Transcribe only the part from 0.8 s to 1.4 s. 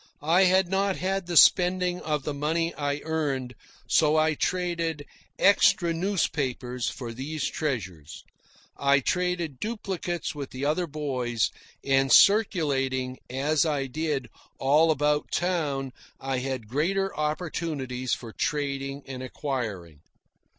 had the